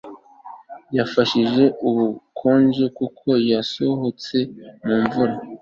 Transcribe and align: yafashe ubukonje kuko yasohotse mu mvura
yafashe 0.97 1.63
ubukonje 1.87 2.85
kuko 2.97 3.29
yasohotse 3.51 4.37
mu 4.85 4.95
mvura 5.03 5.33